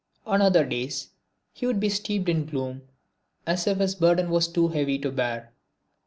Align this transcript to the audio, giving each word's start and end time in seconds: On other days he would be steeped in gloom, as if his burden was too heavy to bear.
On 0.25 0.41
other 0.41 0.65
days 0.65 1.09
he 1.53 1.67
would 1.67 1.79
be 1.79 1.87
steeped 1.87 2.27
in 2.27 2.47
gloom, 2.47 2.81
as 3.45 3.67
if 3.67 3.77
his 3.77 3.93
burden 3.93 4.31
was 4.31 4.47
too 4.47 4.69
heavy 4.69 4.97
to 4.97 5.11
bear. 5.11 5.51